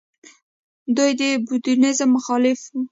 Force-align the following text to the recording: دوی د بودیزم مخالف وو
دوی 0.95 1.11
د 1.19 1.21
بودیزم 1.47 2.09
مخالف 2.15 2.59
وو 2.67 2.79